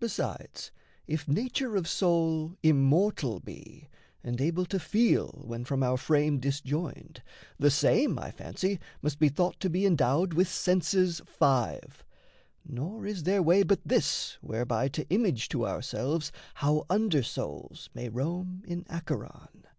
Besides, 0.00 0.70
if 1.06 1.28
nature 1.28 1.76
of 1.76 1.86
soul 1.86 2.56
immortal 2.62 3.38
be, 3.38 3.86
And 4.24 4.40
able 4.40 4.64
to 4.64 4.78
feel, 4.80 5.42
when 5.44 5.66
from 5.66 5.82
our 5.82 5.98
frame 5.98 6.38
disjoined, 6.40 7.22
The 7.58 7.70
same, 7.70 8.18
I 8.18 8.30
fancy, 8.30 8.80
must 9.02 9.18
be 9.18 9.28
thought 9.28 9.60
to 9.60 9.68
be 9.68 9.84
Endowed 9.84 10.32
with 10.32 10.48
senses 10.48 11.20
five, 11.26 12.02
nor 12.66 13.04
is 13.04 13.24
there 13.24 13.42
way 13.42 13.62
But 13.62 13.80
this 13.84 14.38
whereby 14.40 14.88
to 14.88 15.06
image 15.10 15.50
to 15.50 15.66
ourselves 15.66 16.32
How 16.54 16.86
under 16.88 17.22
souls 17.22 17.90
may 17.92 18.08
roam 18.08 18.62
in 18.66 18.86
Acheron. 18.88 19.64